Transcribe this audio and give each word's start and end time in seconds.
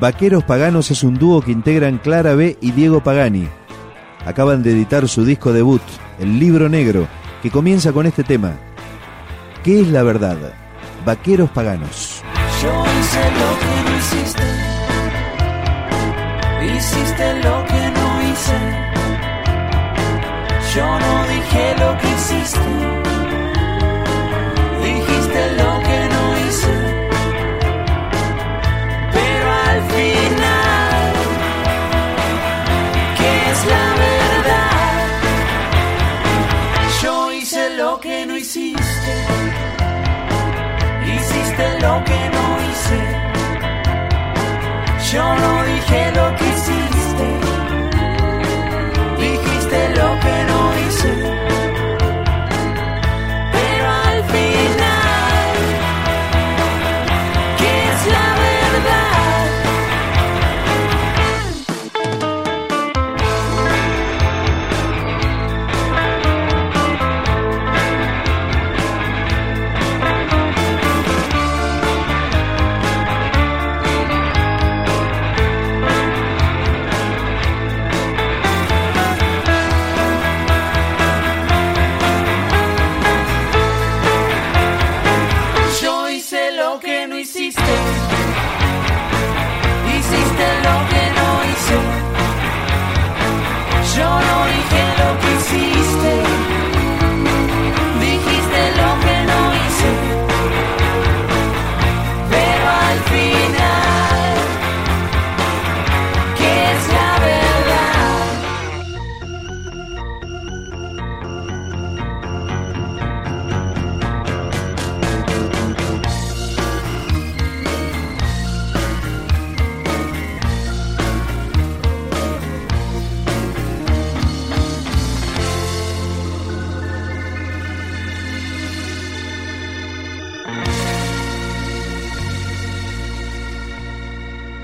Vaqueros 0.00 0.44
Paganos 0.44 0.90
es 0.90 1.02
un 1.04 1.18
dúo 1.18 1.42
que 1.42 1.52
integran 1.52 1.98
Clara 1.98 2.34
B 2.34 2.56
y 2.62 2.70
Diego 2.70 3.02
Pagani. 3.02 3.46
Acaban 4.24 4.62
de 4.62 4.72
editar 4.72 5.06
su 5.06 5.26
disco 5.26 5.52
debut, 5.52 5.82
El 6.18 6.38
Libro 6.38 6.70
Negro, 6.70 7.06
que 7.42 7.50
comienza 7.50 7.92
con 7.92 8.06
este 8.06 8.24
tema. 8.24 8.54
¿Qué 9.62 9.82
es 9.82 9.88
la 9.88 10.02
verdad? 10.02 10.38
Vaqueros 11.04 11.50
Paganos. 11.50 12.22
Yo 12.62 12.70
hice 12.98 13.30
lo 13.40 13.58
que 13.60 13.90
no 13.90 13.98
hiciste. 13.98 14.42
Hiciste 16.76 17.34
lo 17.42 17.64
que 17.66 17.90
no 17.90 18.22
hice. 18.32 18.58
Yo 20.74 20.98
no 20.98 21.26
dije 21.28 21.74
lo 21.78 21.98
que 21.98 22.08
hiciste. 22.08 22.79
Lo 41.80 42.04
que 42.04 42.20
no 42.34 42.44
hice. 42.66 42.98
Yo 45.12 45.34
no 45.34 45.64
dije 45.64 46.09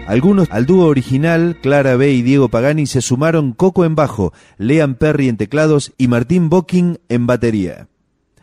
Algunos 0.06 0.48
al 0.52 0.66
dúo 0.66 0.86
original, 0.86 1.58
Clara 1.60 1.96
B 1.96 2.12
y 2.12 2.22
Diego 2.22 2.48
Pagani, 2.48 2.86
se 2.86 3.02
sumaron 3.02 3.52
Coco 3.52 3.84
en 3.84 3.96
bajo, 3.96 4.32
Lean 4.56 4.94
Perry 4.94 5.28
en 5.28 5.36
teclados 5.36 5.92
y 5.98 6.06
Martín 6.06 6.48
Bocking 6.48 7.00
en 7.08 7.26
batería. 7.26 7.88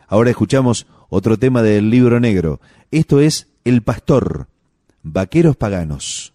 Ahora 0.09 0.29
escuchamos 0.29 0.87
otro 1.07 1.39
tema 1.39 1.63
del 1.63 1.89
libro 1.89 2.19
negro. 2.19 2.59
Esto 2.91 3.21
es 3.21 3.47
El 3.63 3.81
Pastor, 3.81 4.47
Vaqueros 5.03 5.55
Paganos. 5.55 6.32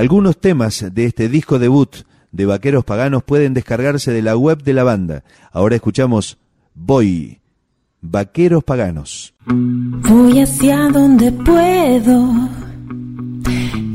Algunos 0.00 0.40
temas 0.40 0.86
de 0.94 1.04
este 1.04 1.28
disco 1.28 1.58
debut 1.58 1.94
de 2.32 2.46
Vaqueros 2.46 2.86
Paganos 2.86 3.22
pueden 3.22 3.52
descargarse 3.52 4.10
de 4.10 4.22
la 4.22 4.34
web 4.34 4.62
de 4.62 4.72
la 4.72 4.82
banda. 4.82 5.24
Ahora 5.52 5.76
escuchamos 5.76 6.38
Voy, 6.74 7.38
Vaqueros 8.00 8.64
Paganos. 8.64 9.34
Voy 9.44 10.40
hacia 10.40 10.88
donde 10.88 11.30
puedo 11.32 12.32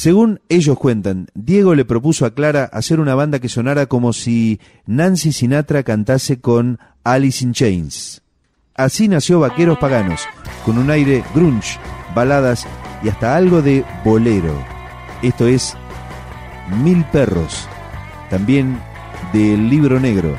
Según 0.01 0.39
ellos 0.47 0.79
cuentan, 0.79 1.27
Diego 1.33 1.75
le 1.75 1.83
propuso 1.83 2.25
a 2.25 2.33
Clara 2.33 2.63
hacer 2.71 3.01
una 3.01 3.15
banda 3.15 3.39
que 3.39 3.49
sonara 3.49 3.87
como 3.87 4.13
si 4.13 4.61
Nancy 4.85 5.33
Sinatra 5.33 5.83
cantase 5.83 6.39
con 6.39 6.79
Alice 7.03 7.43
in 7.43 7.51
Chains. 7.51 8.21
Así 8.75 9.09
nació 9.09 9.41
Vaqueros 9.41 9.77
Paganos, 9.77 10.21
con 10.65 10.77
un 10.77 10.89
aire 10.89 11.21
grunge, 11.35 11.77
baladas 12.15 12.65
y 13.03 13.09
hasta 13.09 13.35
algo 13.35 13.61
de 13.61 13.83
bolero. 14.05 14.53
Esto 15.21 15.47
es 15.47 15.75
Mil 16.81 17.03
Perros, 17.11 17.67
también 18.29 18.79
del 19.33 19.69
libro 19.69 19.99
negro, 19.99 20.33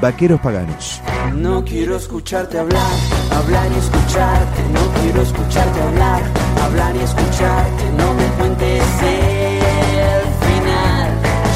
Vaqueros 0.00 0.40
Paganos. 0.40 1.02
No 1.34 1.64
quiero 1.64 1.96
escucharte 1.96 2.60
hablar, 2.60 2.92
hablar 3.32 3.72
y 3.72 3.76
escucharte. 3.76 4.62
No 4.72 5.02
quiero 5.02 5.22
escucharte 5.22 5.80
hablar, 5.80 6.22
hablar 6.64 6.94
y 6.96 7.00
escucharte. 7.00 7.84
No 7.96 8.14
me 8.14 8.26
cuentes 8.38 8.82
el 9.02 10.22
final, 10.46 11.08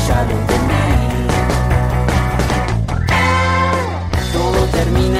ya 0.08 0.18
lo 0.28 0.32
entendí. 0.40 0.94
Todo 4.32 4.60
termina 4.78 5.13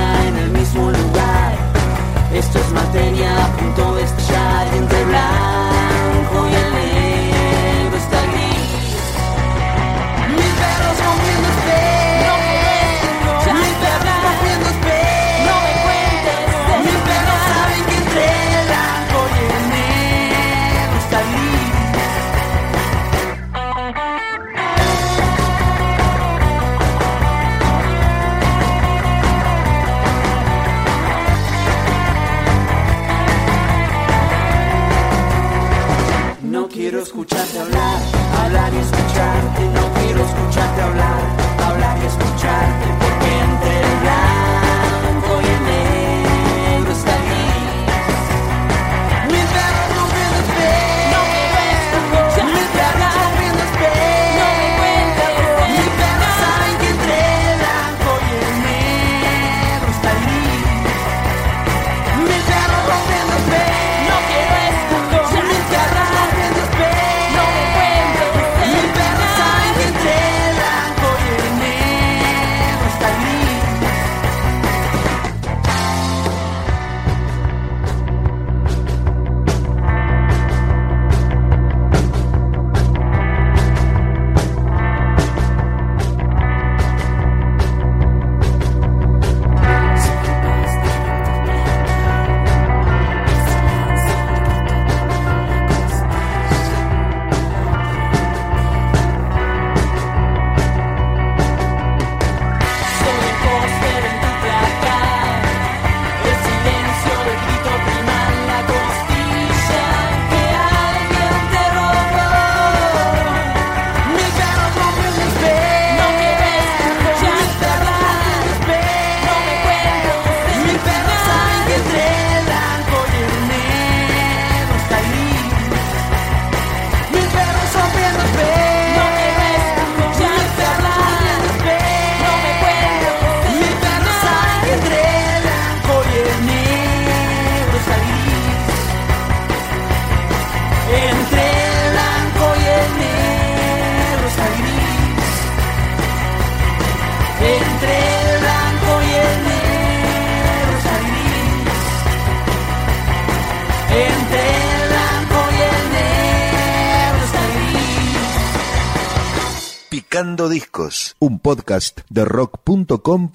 Picando 160.15 160.49
Discos, 160.49 161.17
un 161.19 161.41
podcast 161.41 162.03
de 162.09 162.25
rock.com. 162.25 163.31